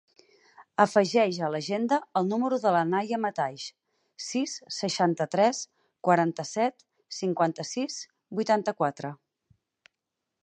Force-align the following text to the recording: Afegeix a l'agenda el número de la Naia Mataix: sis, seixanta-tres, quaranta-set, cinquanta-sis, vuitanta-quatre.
Afegeix 0.83 1.39
a 1.47 1.49
l'agenda 1.55 1.97
el 2.21 2.29
número 2.29 2.57
de 2.63 2.71
la 2.75 2.79
Naia 2.93 3.19
Mataix: 3.25 3.65
sis, 4.27 4.55
seixanta-tres, 4.77 5.61
quaranta-set, 6.07 6.85
cinquanta-sis, 7.21 7.99
vuitanta-quatre. 8.41 9.13